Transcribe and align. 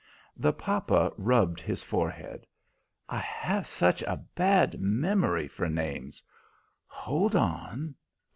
The 0.35 0.51
papa 0.51 1.13
rubbed 1.15 1.61
his 1.61 1.83
forehead. 1.83 2.47
"I 3.07 3.19
have 3.19 3.67
such 3.67 4.01
a 4.01 4.17
bad 4.33 4.79
memory 4.81 5.47
for 5.47 5.69
names. 5.69 6.23
Hold 6.87 7.35
on! 7.35 7.93